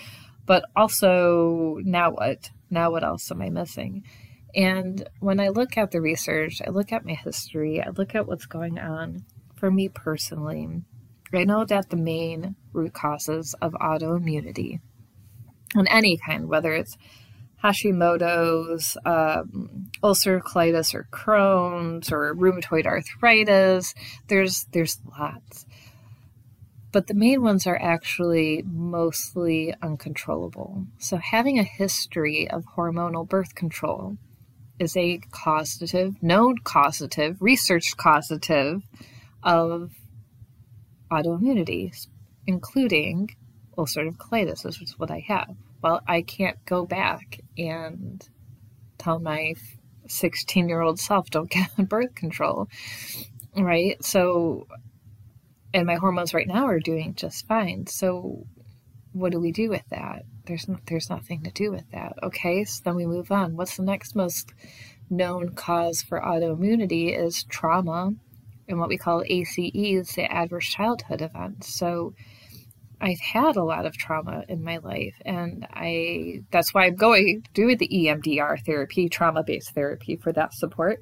But 0.46 0.66
also, 0.76 1.80
now 1.84 2.12
what? 2.12 2.52
Now 2.70 2.92
what 2.92 3.04
else 3.04 3.32
am 3.32 3.42
I 3.42 3.50
missing? 3.50 4.04
And 4.56 5.08
when 5.20 5.40
I 5.40 5.50
look 5.50 5.78
at 5.78 5.92
the 5.92 6.02
research, 6.02 6.62
I 6.66 6.70
look 6.70 6.92
at 6.92 7.06
my 7.06 7.14
history, 7.14 7.82
I 7.82 7.90
look 7.90 8.14
at 8.16 8.28
what's 8.28 8.46
going 8.46 8.78
on 8.78 9.26
for 9.56 9.72
me 9.72 9.90
personally. 9.90 10.84
I 11.34 11.44
know 11.46 11.66
that 11.66 11.90
the 11.90 11.98
main 11.98 12.56
root 12.72 12.94
causes 12.94 13.56
of 13.62 13.74
autoimmunity 13.74 14.80
on 15.76 15.88
any 15.88 16.18
kind, 16.18 16.48
whether 16.48 16.74
it's 16.74 16.96
Hashimoto's, 17.64 18.98
um, 19.06 19.90
ulcerative 20.04 20.44
colitis, 20.44 20.94
or 20.94 21.08
Crohn's, 21.12 22.12
or 22.12 22.36
rheumatoid 22.36 22.86
arthritis. 22.86 23.94
There's 24.28 24.66
there's 24.74 25.00
lots, 25.18 25.66
but 26.92 27.08
the 27.08 27.14
main 27.14 27.42
ones 27.42 27.66
are 27.66 27.82
actually 27.82 28.64
mostly 28.66 29.74
uncontrollable. 29.82 30.88
So 30.98 31.18
having 31.18 31.58
a 31.58 31.64
history 31.64 32.50
of 32.50 32.66
hormonal 32.76 33.28
birth 33.28 33.56
control 33.56 34.18
is 34.78 34.98
a 34.98 35.20
causative, 35.32 36.22
known 36.22 36.58
causative, 36.64 37.38
researched 37.40 37.96
causative 37.96 38.84
of 39.42 39.92
autoimmunity, 41.10 42.08
including 42.46 43.30
ulcerative 43.78 44.18
colitis, 44.18 44.66
which 44.66 44.82
is 44.82 45.00
what 45.00 45.12
I 45.12 45.24
have. 45.28 45.56
Well, 45.84 46.02
I 46.08 46.22
can't 46.22 46.64
go 46.66 46.86
back 46.86 47.42
and 47.58 48.26
tell 48.98 49.20
my 49.20 49.56
16 50.08 50.70
year 50.70 50.80
old 50.80 50.98
self, 50.98 51.30
don't 51.30 51.50
get 51.50 51.70
on 51.78 51.86
birth 51.94 52.16
control, 52.16 52.70
right? 53.56 54.04
So, 54.04 54.68
and 55.74 55.86
my 55.86 55.96
hormones 55.96 56.34
right 56.34 56.48
now 56.48 56.66
are 56.68 56.80
doing 56.80 57.16
just 57.16 57.48
fine. 57.48 57.88
So, 57.88 58.46
what 59.12 59.34
do 59.34 59.40
we 59.40 59.52
do 59.52 59.70
with 59.70 59.84
that? 59.90 60.24
There's 60.46 60.68
no, 60.70 60.78
there's 60.88 61.10
nothing 61.10 61.44
to 61.44 61.52
do 61.52 61.72
with 61.72 61.92
that. 61.92 62.14
Okay, 62.24 62.64
so 62.64 62.82
then 62.86 62.96
we 62.96 63.06
move 63.06 63.32
on. 63.32 63.58
What's 63.58 63.76
the 63.76 63.84
next 63.84 64.16
most 64.16 64.54
known 65.10 65.54
cause 65.54 66.02
for 66.02 66.22
autoimmunity 66.22 67.18
is 67.18 67.44
trauma 67.44 68.14
and 68.68 68.80
what 68.80 68.90
we 68.90 68.98
call 68.98 69.24
ACEs, 69.28 70.16
the 70.16 70.28
adverse 70.32 70.68
childhood 70.68 71.22
events. 71.22 71.76
So 71.76 72.14
I've 73.04 73.20
had 73.20 73.58
a 73.58 73.64
lot 73.66 73.86
of 73.86 73.98
trauma 73.98 74.46
in 74.48 74.64
my 74.64 74.78
life, 74.78 75.16
and 75.26 75.68
I 75.74 76.44
that's 76.52 76.74
why 76.74 76.86
I'm 76.86 76.96
going 76.96 77.44
doing 77.54 77.78
the 77.78 77.90
EMDR 77.90 78.66
therapy, 78.66 79.10
trauma 79.10 79.44
based 79.44 79.74
therapy 79.76 80.16
for 80.16 80.32
that 80.32 80.54
support. 80.54 81.00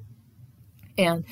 And 0.98 1.24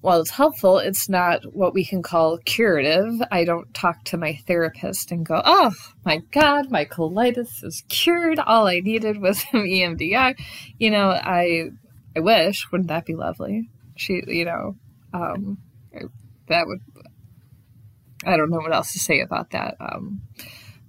while 0.00 0.20
it's 0.20 0.30
helpful, 0.30 0.78
it's 0.78 1.08
not 1.08 1.42
what 1.54 1.74
we 1.74 1.84
can 1.84 2.02
call 2.02 2.38
curative. 2.38 3.22
I 3.30 3.44
don't 3.44 3.72
talk 3.72 4.02
to 4.06 4.16
my 4.16 4.34
therapist 4.48 5.12
and 5.12 5.24
go, 5.24 5.42
"Oh 5.44 5.70
my 6.04 6.18
God, 6.32 6.72
my 6.72 6.84
colitis 6.84 7.62
is 7.62 7.84
cured. 7.88 8.40
All 8.40 8.66
I 8.66 8.80
needed 8.80 9.20
was 9.20 9.40
some 9.52 9.62
EMDR." 9.62 10.34
You 10.78 10.90
know, 10.90 11.10
I 11.10 11.70
I 12.16 12.20
wish 12.20 12.66
wouldn't 12.72 12.88
that 12.88 13.06
be 13.06 13.14
lovely? 13.14 13.68
She, 13.96 14.24
you 14.26 14.44
know, 14.44 14.74
um, 15.14 15.58
that 16.48 16.66
would 16.66 16.80
I 18.24 18.36
don't 18.36 18.50
know 18.50 18.58
what 18.58 18.74
else 18.74 18.92
to 18.92 18.98
say 18.98 19.20
about 19.20 19.50
that. 19.50 19.76
Um, 19.80 20.22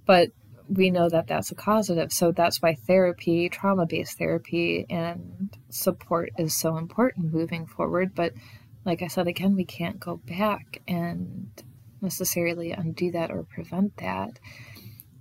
but 0.04 0.30
we 0.68 0.90
know 0.90 1.08
that 1.08 1.26
that's 1.26 1.50
a 1.50 1.54
causative. 1.54 2.12
So 2.12 2.32
that's 2.32 2.60
why 2.62 2.74
therapy, 2.74 3.48
trauma 3.48 3.86
based 3.86 4.18
therapy, 4.18 4.86
and 4.88 5.56
support 5.70 6.30
is 6.38 6.56
so 6.56 6.76
important 6.76 7.32
moving 7.32 7.66
forward. 7.66 8.14
But 8.14 8.32
like 8.84 9.02
I 9.02 9.08
said, 9.08 9.26
again, 9.26 9.54
we 9.54 9.64
can't 9.64 10.00
go 10.00 10.16
back 10.16 10.82
and 10.88 11.50
necessarily 12.00 12.72
undo 12.72 13.10
that 13.12 13.30
or 13.30 13.44
prevent 13.44 13.96
that. 13.98 14.38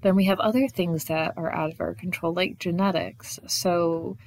Then 0.01 0.15
we 0.15 0.25
have 0.25 0.39
other 0.39 0.68
things 0.68 1.06
that 1.06 1.34
are 1.38 1.53
out 1.53 1.72
of 1.72 1.80
our 1.80 1.94
control, 1.94 2.34
like 2.34 2.58
genetics. 2.58 3.39
So, 3.48 4.18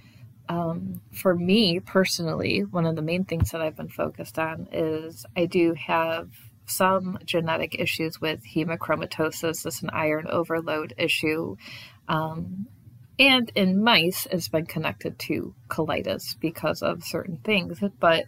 um, 0.49 1.01
for 1.11 1.35
me 1.35 1.81
personally, 1.81 2.61
one 2.61 2.87
of 2.87 2.97
the 2.97 3.03
main 3.03 3.25
things 3.25 3.51
that 3.51 3.61
I've 3.61 3.77
been 3.77 3.89
focused 3.89 4.39
on 4.39 4.69
is 4.71 5.27
I 5.37 5.47
do 5.47 5.75
have 5.75 6.29
some 6.67 7.19
genetic 7.25 7.77
issues 7.79 8.21
with 8.21 8.43
hemochromatosis. 8.45 9.63
This 9.63 9.67
is 9.67 9.83
an 9.83 9.91
iron 9.93 10.27
overload 10.29 10.95
issue. 10.99 11.57
Um, 12.09 12.67
and 13.19 13.51
in 13.55 13.83
mice, 13.83 14.27
it's 14.31 14.49
been 14.49 14.67
connected 14.67 15.19
to 15.21 15.55
colitis 15.69 16.39
because 16.41 16.83
of 16.83 17.05
certain 17.05 17.39
things. 17.39 17.79
But, 18.01 18.27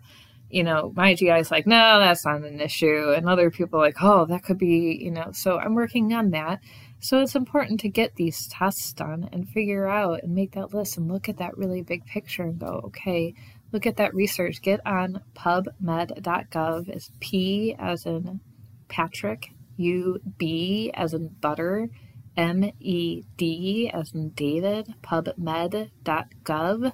you 0.49 0.63
know, 0.63 0.93
my 0.95 1.15
GI 1.15 1.31
is 1.31 1.51
like, 1.51 1.67
no, 1.67 1.99
that's 1.99 2.25
not 2.25 2.43
an 2.43 2.61
issue. 2.61 3.13
And 3.17 3.29
other 3.29 3.51
people 3.51 3.81
like, 3.81 3.97
oh, 4.01 4.27
that 4.27 4.45
could 4.45 4.59
be, 4.59 4.99
you 5.03 5.11
know, 5.11 5.33
so 5.33 5.59
I'm 5.59 5.75
working 5.75 6.13
on 6.13 6.31
that. 6.31 6.61
So 7.01 7.21
it's 7.21 7.35
important 7.35 7.81
to 7.81 7.89
get 7.89 8.15
these 8.15 8.49
tests 8.49 8.93
done 8.93 9.29
and 9.33 9.49
figure 9.49 9.87
out 9.87 10.23
and 10.23 10.35
make 10.35 10.53
that 10.53 10.73
list 10.73 10.97
and 10.97 11.09
look 11.09 11.29
at 11.29 11.39
that 11.39 11.59
really 11.59 11.83
big 11.83 12.07
picture 12.07 12.43
and 12.43 12.59
go, 12.59 12.81
okay, 12.87 13.35
look 13.73 13.87
at 13.87 13.97
that 13.97 14.15
research. 14.15 14.63
Get 14.63 14.81
on 14.87 15.23
pubmed.gov. 15.35 16.89
It's 16.89 17.11
P 17.21 17.75
as 17.79 18.07
in 18.07 18.41
Patrick, 18.89 19.49
U 19.77 20.21
B 20.39 20.91
as 20.95 21.13
in 21.15 21.29
butter, 21.41 21.89
M 22.37 22.71
E 22.81 23.23
D 23.37 23.91
as 23.93 24.13
in 24.15 24.31
David, 24.31 24.95
pubmed.gov. 25.03 26.93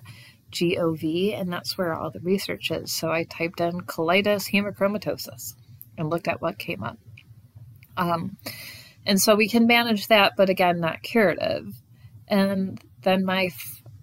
G-O-V, 0.52 1.32
and 1.32 1.50
that's 1.50 1.78
where 1.78 1.94
all 1.94 2.10
the 2.10 2.20
research 2.20 2.70
is. 2.70 2.92
So 2.92 3.10
I 3.10 3.24
typed 3.24 3.60
in 3.60 3.80
colitis 3.80 4.52
hemochromatosis 4.52 5.54
and 5.96 6.10
looked 6.10 6.28
at 6.28 6.42
what 6.42 6.58
came 6.58 6.84
up. 6.84 6.98
Um, 7.96 8.36
and 9.04 9.20
so 9.20 9.34
we 9.34 9.48
can 9.48 9.66
manage 9.66 10.08
that, 10.08 10.34
but 10.36 10.50
again, 10.50 10.78
not 10.78 11.02
curative. 11.02 11.72
And 12.28 12.78
then 13.02 13.24
my 13.24 13.50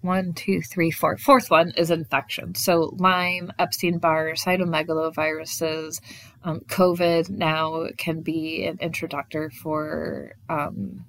one, 0.02 0.32
two, 0.32 0.62
three, 0.62 0.90
four. 0.90 1.16
Fourth 1.18 1.50
one 1.50 1.72
is 1.76 1.90
infection. 1.90 2.54
So 2.54 2.94
Lyme, 2.98 3.52
Epstein 3.58 3.98
Barr, 3.98 4.32
cytomegaloviruses, 4.32 6.00
um, 6.42 6.60
COVID 6.60 7.28
now 7.28 7.86
can 7.98 8.22
be 8.22 8.64
an 8.64 8.78
introductor 8.80 9.50
for 9.50 10.34
um, 10.48 11.04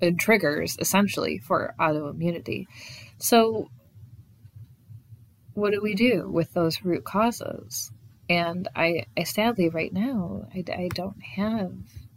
and 0.00 0.18
triggers 0.18 0.76
essentially 0.78 1.38
for 1.38 1.74
autoimmunity. 1.78 2.66
So 3.18 3.68
what 5.54 5.72
do 5.72 5.80
we 5.82 5.94
do 5.94 6.28
with 6.30 6.52
those 6.52 6.84
root 6.84 7.04
causes? 7.04 7.90
And 8.28 8.68
I, 8.74 9.06
I 9.16 9.24
sadly 9.24 9.68
right 9.68 9.92
now 9.92 10.46
I, 10.54 10.64
I 10.72 10.88
don't 10.94 11.22
have 11.22 11.72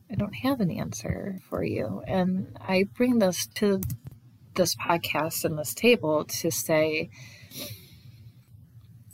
I 0.10 0.16
don't 0.16 0.36
have 0.36 0.62
an 0.62 0.72
answer 0.72 1.40
for 1.50 1.64
you. 1.64 2.02
And 2.08 2.58
I 2.62 2.86
bring 2.96 3.20
this 3.20 3.48
to 3.56 3.82
this 4.58 4.76
podcast 4.76 5.46
and 5.46 5.58
this 5.58 5.74
table 5.74 6.26
to 6.26 6.52
say 6.52 7.10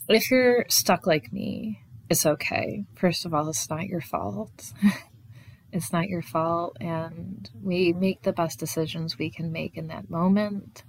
if 0.09 0.29
you're 0.29 0.65
stuck 0.69 1.07
like 1.07 1.31
me, 1.31 1.81
it's 2.09 2.25
okay. 2.25 2.85
First 2.95 3.25
of 3.25 3.33
all, 3.33 3.47
it's 3.50 3.69
not 3.69 3.85
your 3.85 4.01
fault. 4.01 4.73
it's 5.71 5.93
not 5.93 6.09
your 6.09 6.21
fault, 6.21 6.77
and 6.81 7.50
we 7.62 7.93
make 7.93 8.23
the 8.23 8.33
best 8.33 8.59
decisions 8.59 9.17
we 9.17 9.29
can 9.29 9.51
make 9.51 9.77
in 9.77 9.88
that 9.88 10.09
moment. 10.09 10.83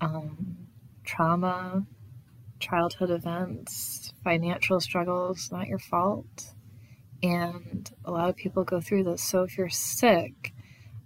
Um, 0.00 0.68
trauma, 1.04 1.86
childhood 2.58 3.10
events, 3.10 4.12
financial 4.22 4.80
struggles, 4.80 5.50
not 5.52 5.66
your 5.66 5.78
fault. 5.78 6.54
And 7.22 7.90
a 8.04 8.10
lot 8.10 8.28
of 8.28 8.36
people 8.36 8.64
go 8.64 8.80
through 8.80 9.04
this. 9.04 9.22
So 9.22 9.42
if 9.42 9.56
you're 9.56 9.68
sick, 9.68 10.53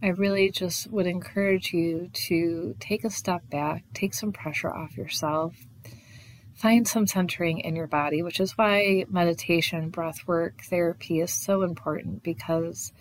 I 0.00 0.08
really 0.08 0.50
just 0.50 0.90
would 0.92 1.06
encourage 1.06 1.72
you 1.72 2.08
to 2.12 2.76
take 2.78 3.04
a 3.04 3.10
step 3.10 3.48
back, 3.50 3.84
take 3.94 4.14
some 4.14 4.32
pressure 4.32 4.72
off 4.72 4.96
yourself, 4.96 5.56
find 6.54 6.86
some 6.86 7.06
centering 7.06 7.58
in 7.58 7.74
your 7.74 7.88
body, 7.88 8.22
which 8.22 8.38
is 8.38 8.56
why 8.56 9.06
meditation, 9.08 9.90
breath 9.90 10.26
work, 10.26 10.62
therapy 10.62 11.20
is 11.20 11.32
so 11.32 11.62
important 11.62 12.22
because 12.22 12.92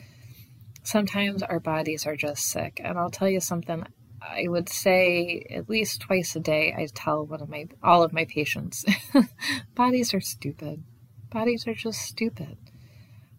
sometimes 0.81 1.43
our 1.43 1.59
bodies 1.59 2.07
are 2.07 2.15
just 2.15 2.47
sick. 2.47 2.81
And 2.83 2.97
I'll 2.97 3.11
tell 3.11 3.29
you 3.29 3.41
something, 3.41 3.83
I 4.19 4.47
would 4.47 4.67
say 4.67 5.45
at 5.51 5.69
least 5.69 6.01
twice 6.01 6.35
a 6.35 6.39
day, 6.39 6.73
I 6.75 6.87
tell 6.93 7.25
one 7.25 7.41
of 7.41 7.49
my, 7.49 7.67
all 7.83 8.01
of 8.01 8.11
my 8.11 8.25
patients, 8.25 8.85
bodies 9.75 10.15
are 10.15 10.21
stupid. 10.21 10.83
Bodies 11.29 11.67
are 11.67 11.75
just 11.75 12.01
stupid. 12.01 12.57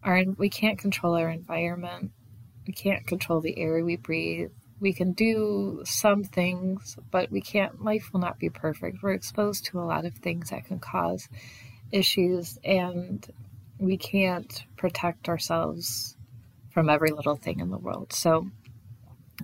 our 0.01 0.23
we 0.37 0.49
can't 0.49 0.79
control 0.79 1.15
our 1.15 1.29
environment. 1.29 2.11
We 2.69 2.73
can't 2.73 3.07
control 3.07 3.41
the 3.41 3.57
air 3.57 3.83
we 3.83 3.95
breathe. 3.95 4.51
We 4.79 4.93
can 4.93 5.13
do 5.13 5.81
some 5.85 6.23
things, 6.23 6.97
but 7.09 7.31
we 7.31 7.41
can't 7.41 7.83
life 7.83 8.13
will 8.13 8.19
not 8.19 8.37
be 8.37 8.51
perfect. 8.51 9.01
We're 9.01 9.13
exposed 9.13 9.65
to 9.65 9.79
a 9.79 9.89
lot 9.89 10.05
of 10.05 10.13
things 10.13 10.51
that 10.51 10.65
can 10.65 10.77
cause 10.77 11.27
issues 11.91 12.59
and 12.63 13.27
we 13.79 13.97
can't 13.97 14.65
protect 14.77 15.29
ourselves 15.29 16.15
from 16.69 16.91
every 16.91 17.09
little 17.09 17.35
thing 17.35 17.59
in 17.59 17.71
the 17.71 17.79
world. 17.79 18.13
So 18.13 18.51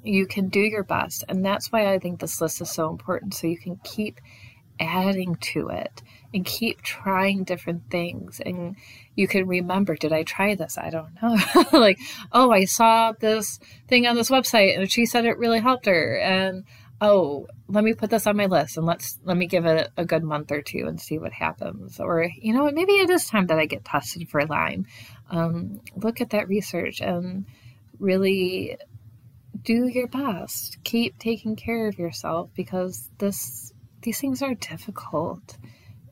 you 0.03 0.27
can 0.27 0.49
do 0.49 0.59
your 0.59 0.83
best. 0.83 1.23
And 1.27 1.43
that's 1.43 1.71
why 1.71 1.91
I 1.91 1.97
think 1.97 2.19
this 2.19 2.39
list 2.39 2.61
is 2.61 2.69
so 2.69 2.91
important. 2.91 3.33
So 3.33 3.47
you 3.47 3.57
can 3.57 3.77
keep 3.83 4.21
adding 4.79 5.35
to 5.35 5.69
it 5.69 6.01
and 6.33 6.45
keep 6.45 6.81
trying 6.81 7.43
different 7.43 7.89
things. 7.89 8.41
And 8.45 8.75
you 9.15 9.27
can 9.27 9.47
remember, 9.47 9.95
did 9.95 10.11
I 10.11 10.23
try 10.23 10.55
this? 10.55 10.77
I 10.77 10.89
don't 10.89 11.21
know. 11.21 11.37
like, 11.79 11.99
oh, 12.31 12.51
I 12.51 12.65
saw 12.65 13.13
this 13.13 13.59
thing 13.87 14.05
on 14.05 14.15
this 14.15 14.29
website 14.29 14.77
and 14.77 14.91
she 14.91 15.05
said 15.05 15.25
it 15.25 15.37
really 15.37 15.59
helped 15.59 15.85
her. 15.85 16.17
And 16.17 16.65
oh, 17.01 17.47
let 17.67 17.83
me 17.83 17.93
put 17.93 18.09
this 18.09 18.27
on 18.27 18.37
my 18.37 18.45
list 18.45 18.77
and 18.77 18.85
let's 18.85 19.19
let 19.23 19.37
me 19.37 19.47
give 19.47 19.65
it 19.65 19.89
a 19.97 20.05
good 20.05 20.23
month 20.23 20.51
or 20.51 20.61
two 20.61 20.85
and 20.87 20.99
see 20.99 21.17
what 21.17 21.33
happens. 21.33 21.99
Or, 21.99 22.29
you 22.37 22.53
know, 22.53 22.69
maybe 22.71 22.93
it 22.93 23.09
is 23.09 23.27
time 23.27 23.47
that 23.47 23.59
I 23.59 23.65
get 23.65 23.85
tested 23.85 24.27
for 24.29 24.45
Lyme. 24.45 24.85
Um, 25.29 25.81
look 25.95 26.21
at 26.21 26.31
that 26.31 26.47
research 26.47 27.01
and 27.01 27.45
really 27.99 28.77
do 29.63 29.87
your 29.87 30.07
best. 30.07 30.77
Keep 30.83 31.17
taking 31.17 31.55
care 31.55 31.87
of 31.87 31.97
yourself 31.97 32.49
because 32.55 33.09
this 33.17 33.73
these 34.05 34.19
things 34.19 34.41
are 34.41 34.53
difficult 34.53 35.57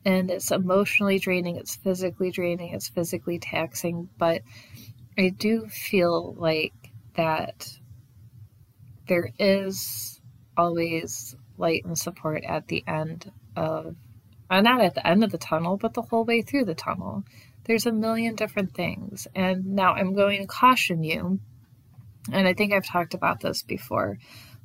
and 0.04 0.30
it's 0.30 0.50
emotionally 0.50 1.18
draining, 1.18 1.56
it's 1.56 1.76
physically 1.76 2.30
draining, 2.30 2.74
it's 2.74 2.88
physically 2.88 3.38
taxing, 3.38 4.10
but 4.18 4.42
I 5.16 5.30
do 5.30 5.66
feel 5.68 6.34
like 6.34 6.74
that 7.14 7.66
there 9.08 9.30
is 9.38 10.20
always 10.56 11.34
light 11.56 11.84
and 11.84 11.98
support 11.98 12.44
at 12.44 12.68
the 12.68 12.84
end 12.86 13.32
of 13.56 13.96
uh, 14.50 14.60
not 14.60 14.82
at 14.82 14.94
the 14.94 15.06
end 15.06 15.24
of 15.24 15.30
the 15.30 15.38
tunnel, 15.38 15.78
but 15.78 15.94
the 15.94 16.02
whole 16.02 16.24
way 16.24 16.42
through 16.42 16.66
the 16.66 16.74
tunnel. 16.74 17.24
There's 17.64 17.86
a 17.86 17.92
million 17.92 18.34
different 18.34 18.74
things. 18.74 19.26
And 19.34 19.74
now 19.74 19.94
I'm 19.94 20.14
going 20.14 20.42
to 20.42 20.46
caution 20.46 21.02
you 21.02 21.40
and 22.32 22.48
I 22.48 22.54
think 22.54 22.72
I've 22.72 22.86
talked 22.86 23.14
about 23.14 23.40
this 23.40 23.62
before, 23.62 24.18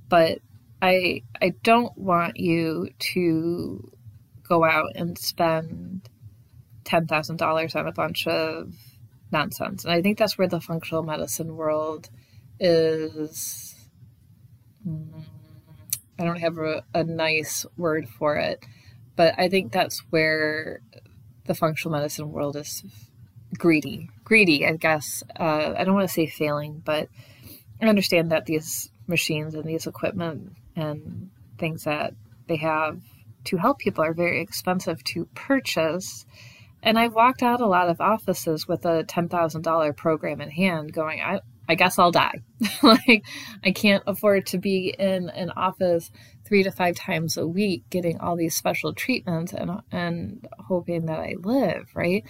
but 0.08 0.40
I 0.82 1.24
I 1.42 1.54
don't 1.64 1.98
want 1.98 2.38
you 2.38 2.90
to 3.14 3.92
go 4.48 4.64
out 4.64 4.96
and 4.96 5.18
spend 5.18 6.10
ten 6.84 7.08
thousand 7.08 7.38
dollars 7.38 7.76
on 7.76 7.88
a 7.88 7.92
bunch 7.92 8.28
of 8.28 8.74
nonsense. 9.32 9.84
And 9.84 9.94
I 9.94 10.02
think 10.02 10.18
that's 10.18 10.38
where 10.38 10.48
the 10.48 10.62
functional 10.62 11.04
medicine 11.04 11.56
world 11.56 12.10
is. 12.60 13.76
Mm, 14.88 15.24
I 16.18 16.26
don't 16.26 16.40
have 16.40 16.58
a, 16.58 16.84
a 16.94 17.04
nice 17.04 17.66
word 17.78 18.10
for 18.10 18.36
it, 18.36 18.66
but 19.16 19.36
I 19.38 19.50
think 19.50 19.72
that's 19.72 20.00
where 20.10 20.82
the 21.46 21.56
functional 21.56 21.98
medicine 21.98 22.32
world 22.32 22.56
is 22.56 22.84
greedy. 23.58 24.10
Greedy, 24.24 24.66
I 24.66 24.76
guess. 24.76 25.24
Uh, 25.40 25.74
I 25.78 25.84
don't 25.84 25.96
want 25.96 26.08
to 26.08 26.14
say 26.14 26.28
failing, 26.28 26.82
but 26.84 27.10
I 27.82 27.88
understand 27.88 28.32
that 28.32 28.46
these 28.46 28.92
machines 29.08 29.56
and 29.56 29.64
these 29.64 29.88
equipment 29.88 30.54
and 30.76 31.30
things 31.58 31.84
that 31.84 32.14
they 32.48 32.58
have 32.58 33.00
to 33.46 33.58
help 33.58 33.80
people 33.80 34.04
are 34.04 34.14
very 34.14 34.42
expensive 34.42 35.04
to 35.04 35.26
purchase. 35.34 36.26
And 36.82 36.98
I've 36.98 37.14
walked 37.14 37.44
out 37.44 37.62
a 37.62 37.68
lot 37.68 37.90
of 37.90 38.00
offices 38.00 38.68
with 38.68 38.86
a 38.86 39.04
$10,000 39.04 39.98
program 39.98 40.42
in 40.42 40.50
hand 40.50 40.94
going, 40.94 41.22
I, 41.22 41.42
I 41.68 41.76
guess 41.76 42.00
I'll 42.00 42.12
die. 42.12 42.42
like, 42.84 43.24
I 43.64 43.72
can't 43.72 44.04
afford 44.08 44.48
to 44.48 44.58
be 44.58 44.96
in 44.98 45.30
an 45.30 45.52
office 45.52 46.12
three 46.46 46.64
to 46.64 46.72
five 46.72 46.96
times 46.96 47.38
a 47.38 47.48
week 47.48 47.84
getting 47.90 48.20
all 48.20 48.36
these 48.36 48.56
special 48.56 48.94
treatments 48.94 49.54
and, 49.54 49.72
and 49.92 50.48
hoping 50.58 51.06
that 51.06 51.20
I 51.20 51.36
live, 51.40 51.90
right? 51.94 52.24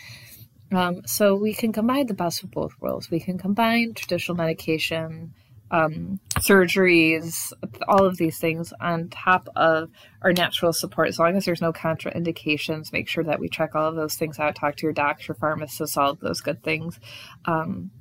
Um, 0.72 1.02
so 1.06 1.36
we 1.36 1.54
can 1.54 1.74
combine 1.74 2.08
the 2.08 2.14
best 2.14 2.44
of 2.44 2.52
both 2.52 2.74
worlds. 2.80 3.10
We 3.10 3.20
can 3.20 3.38
combine 3.38 3.94
traditional 3.94 4.38
medication, 4.38 5.34
um, 5.72 6.20
surgeries, 6.40 7.52
all 7.88 8.06
of 8.06 8.18
these 8.18 8.40
things 8.40 8.74
on 8.80 9.10
top 9.10 9.50
of 9.56 9.90
our 10.22 10.34
natural 10.34 10.74
support. 10.74 11.08
As 11.08 11.20
long 11.20 11.36
as 11.36 11.46
there's 11.46 11.62
no 11.62 11.74
contraindications, 11.74 12.92
make 12.92 13.08
sure 13.08 13.24
that 13.24 13.40
we 13.40 13.50
check 13.50 13.76
all 13.76 13.88
of 13.88 13.96
those 13.96 14.16
things 14.16 14.40
out. 14.40 14.56
Talk 14.56 14.76
to 14.78 14.84
your 14.84 14.94
doctor, 14.94 15.34
pharmacist, 15.34 15.98
all 15.98 16.12
of 16.12 16.20
those 16.20 16.42
good 16.42 16.64
things. 16.64 17.00
Um, 17.46 17.92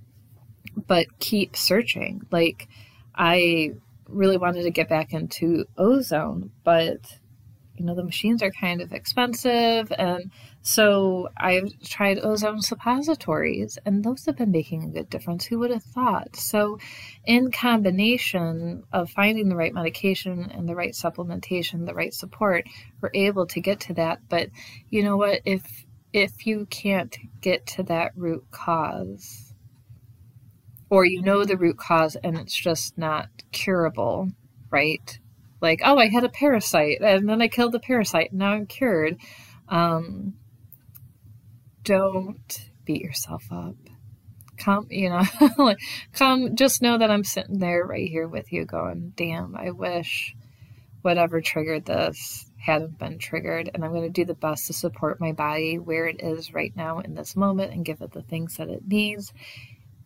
but 0.86 1.06
keep 1.18 1.56
searching. 1.56 2.22
Like 2.30 2.68
I 3.14 3.72
really 4.08 4.38
wanted 4.38 4.62
to 4.62 4.70
get 4.70 4.88
back 4.88 5.12
into 5.12 5.66
ozone, 5.76 6.50
but 6.64 7.18
you 7.78 7.84
know 7.84 7.94
the 7.94 8.04
machines 8.04 8.42
are 8.42 8.50
kind 8.50 8.80
of 8.80 8.92
expensive 8.92 9.92
and 9.98 10.30
so 10.62 11.28
i've 11.36 11.70
tried 11.82 12.18
ozone 12.18 12.60
suppositories 12.60 13.78
and 13.84 14.04
those 14.04 14.26
have 14.26 14.36
been 14.36 14.50
making 14.50 14.84
a 14.84 14.88
good 14.88 15.10
difference. 15.10 15.44
Who 15.46 15.58
would 15.60 15.70
have 15.70 15.82
thought? 15.82 16.36
So 16.36 16.78
in 17.24 17.50
combination 17.50 18.84
of 18.92 19.10
finding 19.10 19.48
the 19.48 19.56
right 19.56 19.72
medication 19.72 20.50
and 20.52 20.68
the 20.68 20.74
right 20.74 20.92
supplementation 20.92 21.86
the 21.86 21.94
right 21.94 22.14
support 22.14 22.66
we're 23.00 23.10
able 23.14 23.46
to 23.46 23.60
get 23.60 23.80
to 23.80 23.94
that. 23.94 24.20
But 24.28 24.50
you 24.90 25.02
know 25.02 25.16
what? 25.16 25.40
If 25.44 25.84
if 26.12 26.46
you 26.46 26.66
can't 26.66 27.16
get 27.40 27.66
to 27.66 27.82
that 27.84 28.12
root 28.16 28.44
cause 28.50 29.52
or 30.90 31.04
you 31.04 31.20
know 31.20 31.44
the 31.44 31.56
root 31.56 31.76
cause 31.76 32.16
and 32.16 32.38
it's 32.38 32.56
just 32.56 32.96
not 32.96 33.28
curable 33.52 34.30
right 34.70 35.18
like, 35.60 35.80
oh, 35.84 35.98
I 35.98 36.08
had 36.08 36.24
a 36.24 36.28
parasite 36.28 37.00
and 37.00 37.28
then 37.28 37.42
I 37.42 37.48
killed 37.48 37.72
the 37.72 37.80
parasite 37.80 38.30
and 38.30 38.38
now 38.38 38.52
I'm 38.52 38.66
cured. 38.66 39.18
Um, 39.68 40.34
don't 41.82 42.70
beat 42.84 43.02
yourself 43.02 43.44
up. 43.50 43.74
Come, 44.56 44.88
you 44.90 45.08
know, 45.08 45.74
come, 46.12 46.56
just 46.56 46.82
know 46.82 46.98
that 46.98 47.10
I'm 47.10 47.24
sitting 47.24 47.58
there 47.58 47.84
right 47.84 48.08
here 48.08 48.26
with 48.26 48.52
you 48.52 48.64
going, 48.64 49.12
damn, 49.16 49.54
I 49.56 49.70
wish 49.70 50.34
whatever 51.02 51.40
triggered 51.40 51.84
this 51.84 52.50
hadn't 52.58 52.98
been 52.98 53.18
triggered. 53.18 53.70
And 53.72 53.84
I'm 53.84 53.92
going 53.92 54.02
to 54.02 54.08
do 54.10 54.24
the 54.24 54.34
best 54.34 54.66
to 54.66 54.72
support 54.72 55.20
my 55.20 55.32
body 55.32 55.78
where 55.78 56.06
it 56.06 56.20
is 56.22 56.52
right 56.52 56.74
now 56.76 56.98
in 56.98 57.14
this 57.14 57.36
moment 57.36 57.72
and 57.72 57.84
give 57.84 58.00
it 58.00 58.12
the 58.12 58.22
things 58.22 58.56
that 58.56 58.68
it 58.68 58.86
needs. 58.86 59.32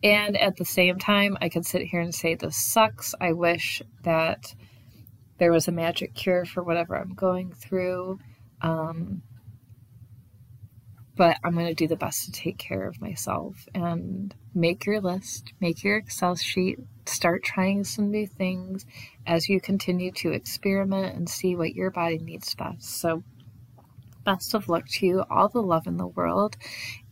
And 0.03 0.37
at 0.37 0.57
the 0.57 0.65
same 0.65 0.99
time, 0.99 1.37
I 1.41 1.49
can 1.49 1.63
sit 1.63 1.83
here 1.83 2.01
and 2.01 2.13
say, 2.13 2.35
this 2.35 2.57
sucks. 2.57 3.15
I 3.19 3.33
wish 3.33 3.81
that 4.03 4.53
there 5.37 5.51
was 5.51 5.67
a 5.67 5.71
magic 5.71 6.13
cure 6.13 6.45
for 6.45 6.63
whatever 6.63 6.95
I'm 6.95 7.13
going 7.13 7.53
through. 7.53 8.19
Um, 8.61 9.23
but 11.15 11.37
I'm 11.43 11.53
going 11.53 11.67
to 11.67 11.73
do 11.73 11.87
the 11.87 11.95
best 11.95 12.25
to 12.25 12.31
take 12.31 12.57
care 12.57 12.87
of 12.87 13.01
myself 13.01 13.67
and 13.75 14.33
make 14.55 14.85
your 14.85 14.99
list, 14.99 15.53
make 15.59 15.83
your 15.83 15.97
Excel 15.97 16.35
sheet, 16.35 16.79
start 17.05 17.43
trying 17.43 17.83
some 17.83 18.09
new 18.09 18.25
things 18.25 18.85
as 19.27 19.47
you 19.47 19.61
continue 19.61 20.11
to 20.13 20.31
experiment 20.31 21.15
and 21.15 21.29
see 21.29 21.55
what 21.55 21.75
your 21.75 21.91
body 21.91 22.17
needs 22.17 22.55
best. 22.55 22.99
So, 22.99 23.23
best 24.23 24.53
of 24.53 24.69
luck 24.69 24.87
to 24.87 25.05
you, 25.05 25.23
all 25.29 25.49
the 25.49 25.61
love 25.61 25.85
in 25.85 25.97
the 25.97 26.07
world. 26.07 26.55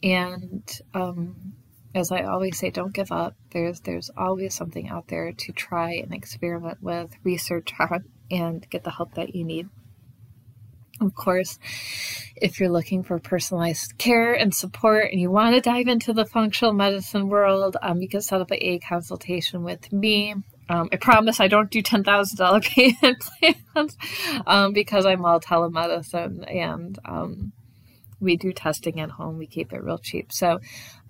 And 0.02 0.64
um, 0.94 1.54
as 1.94 2.12
I 2.12 2.24
always 2.24 2.58
say, 2.58 2.70
don't 2.70 2.94
give 2.94 3.12
up. 3.12 3.36
There's 3.52 3.82
there's 3.82 4.10
always 4.18 4.56
something 4.56 4.90
out 4.90 5.08
there 5.08 5.32
to 5.32 5.52
try 5.52 5.94
and 5.94 6.14
experiment 6.14 6.82
with, 6.82 7.12
research 7.24 7.72
on, 7.80 8.06
and 8.30 8.68
get 8.70 8.84
the 8.84 8.92
help 8.92 9.16
that 9.16 9.36
you 9.36 9.44
need. 9.44 9.70
Of 11.02 11.16
course, 11.16 11.58
if 12.36 12.60
you're 12.60 12.70
looking 12.70 13.02
for 13.02 13.18
personalized 13.18 13.98
care 13.98 14.34
and 14.34 14.54
support 14.54 15.12
and 15.12 15.20
you 15.20 15.32
want 15.32 15.56
to 15.56 15.62
dive 15.62 15.88
into 15.88 16.14
the 16.14 16.26
functional 16.26 16.74
medicine 16.74 17.28
world, 17.28 17.76
um, 17.82 18.02
you 18.02 18.08
can 18.08 18.22
set 18.22 18.40
up 18.40 18.52
a 18.52 18.80
consultation 18.80 19.64
with 19.64 19.92
me. 19.92 20.36
Um, 20.70 20.90
I 20.94 20.98
promise 20.98 21.40
I 21.40 21.48
don't 21.48 21.72
do 21.72 21.82
$10,000 21.82 22.64
payment 23.02 23.20
plans 23.20 23.98
um, 24.46 24.74
because 24.74 25.06
I'm 25.06 25.26
all 25.26 25.40
telemedicine 25.40 26.50
and 26.54 27.00
um, 27.04 27.52
we 28.22 28.38
do 28.38 28.54
testing 28.54 29.00
at 29.02 29.10
home. 29.10 29.38
We 29.38 29.48
keep 29.48 29.74
it 29.74 29.84
real 29.84 29.98
cheap. 29.98 30.32
So 30.32 30.60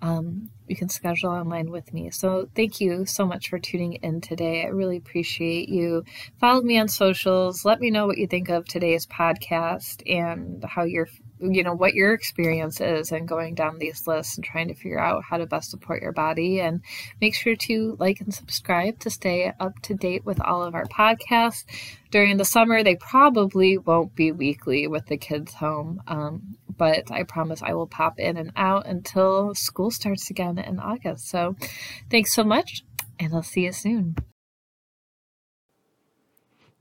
um, 0.02 0.50
you 0.67 0.76
can 0.76 0.89
schedule 0.89 1.30
online 1.30 1.69
with 1.69 1.93
me. 1.93 2.10
So 2.10 2.47
thank 2.56 2.82
you 2.82 3.06
so 3.06 3.26
much 3.26 3.50
for 3.50 3.60
tuning 3.60 3.93
in 3.95 4.21
today. 4.21 4.63
I 4.63 4.69
really 4.69 4.97
appreciate 4.97 5.69
you. 5.69 6.04
Follow 6.39 6.62
me 6.62 6.80
on 6.80 6.88
socials. 6.88 7.65
Let 7.65 7.80
me 7.80 7.91
know 7.91 8.08
what 8.08 8.17
you 8.17 8.28
think 8.28 8.50
of 8.50 8.65
today's 8.65 9.06
podcast 9.06 10.02
and 10.10 10.63
how 10.63 10.84
you're 10.84 11.08
you 11.41 11.63
know 11.63 11.74
what 11.74 11.95
your 11.95 12.13
experience 12.13 12.80
is 12.80 13.12
and 13.12 13.28
going 13.28 13.56
down 13.56 13.80
these 13.80 14.06
lists 14.06 14.36
and 14.36 14.45
trying 14.45 14.67
to 14.67 14.76
figure 14.76 15.00
out 15.00 15.24
how 15.28 15.38
to 15.38 15.47
best 15.47 15.71
support 15.71 16.02
your 16.02 16.12
body 16.12 16.60
and 16.60 16.82
make 17.19 17.34
sure 17.34 17.56
to 17.56 17.95
like 18.00 18.21
and 18.21 18.34
subscribe 18.34 19.00
to 19.00 19.10
stay 19.10 19.52
up 19.60 19.74
to 19.82 19.95
date 19.95 20.24
with 20.24 20.39
all 20.41 20.63
of 20.63 20.76
our 20.76 20.86
podcasts 20.86 21.65
during 22.12 22.38
the 22.38 22.45
summer 22.45 22.84
they 22.84 22.95
probably 22.95 23.78
won't 23.78 24.15
be 24.15 24.32
weekly 24.32 24.88
with 24.88 25.08
the 25.08 25.17
kids 25.17 25.56
home 25.56 26.02
um, 26.08 26.56
but 26.82 27.12
I 27.12 27.22
promise 27.22 27.62
I 27.62 27.76
will 27.76 27.86
pop 27.86 28.17
in 28.17 28.38
and 28.38 28.52
out 28.56 28.88
until 28.88 29.54
school 29.54 29.91
starts 29.91 30.32
again 30.32 30.58
in 30.58 30.80
August. 30.80 31.30
So 31.30 31.56
thanks 32.10 32.34
so 32.34 32.44
much, 32.44 32.82
and 33.20 33.36
I'll 33.36 33.44
see 33.44 33.65
you 33.65 33.72
soon. 33.72 34.15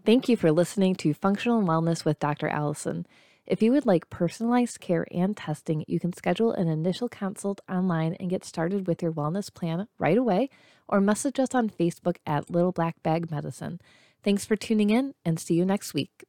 Thank 0.06 0.26
you 0.26 0.38
for 0.38 0.52
listening 0.52 0.94
to 0.94 1.12
Functional 1.12 1.60
Wellness 1.62 2.06
with 2.06 2.18
Dr. 2.18 2.48
Alison. 2.48 3.06
If 3.44 3.60
you 3.60 3.72
would 3.72 3.84
like 3.84 4.08
personalized 4.08 4.80
care 4.80 5.06
and 5.10 5.36
testing, 5.36 5.84
you 5.86 6.00
can 6.00 6.14
schedule 6.14 6.52
an 6.52 6.66
initial 6.66 7.10
consult 7.10 7.60
online 7.70 8.14
and 8.14 8.30
get 8.30 8.42
started 8.42 8.86
with 8.86 9.02
your 9.02 9.12
wellness 9.12 9.52
plan 9.52 9.86
right 9.98 10.16
away, 10.16 10.48
or 10.88 11.02
message 11.02 11.38
us 11.38 11.54
on 11.54 11.68
Facebook 11.68 12.16
at 12.24 12.48
Little 12.48 12.72
Black 12.72 13.02
Bag 13.02 13.30
Medicine. 13.30 13.82
Thanks 14.24 14.46
for 14.46 14.56
tuning 14.56 14.88
in 14.88 15.12
and 15.26 15.38
see 15.38 15.56
you 15.56 15.66
next 15.66 15.92
week. 15.92 16.24